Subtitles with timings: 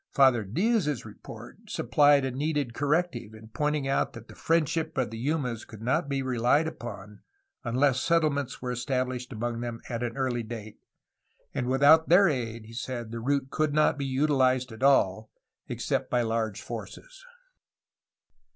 [0.09, 4.13] Father Diaz's report supplied JUAN BAUTISTA DE ANZA 301 a needed corrective in pointing out
[4.13, 7.19] that the friendship of the Yumas could not be reUed upon
[7.63, 10.79] unless settlements were established among them at an early date,
[11.53, 15.29] and without their aid, he said, the route could not be utilized at all,
[15.69, 17.23] except by large forces.